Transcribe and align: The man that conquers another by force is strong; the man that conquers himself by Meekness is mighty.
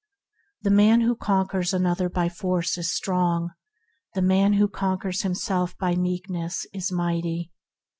The 0.63 0.71
man 0.71 1.07
that 1.07 1.19
conquers 1.19 1.75
another 1.75 2.09
by 2.09 2.27
force 2.27 2.75
is 2.75 2.91
strong; 2.91 3.51
the 4.15 4.23
man 4.23 4.57
that 4.59 4.73
conquers 4.73 5.21
himself 5.21 5.77
by 5.77 5.93
Meekness 5.95 6.65
is 6.73 6.91
mighty. 6.91 7.51